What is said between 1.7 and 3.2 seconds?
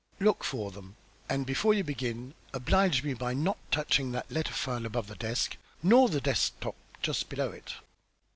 you begin, oblige me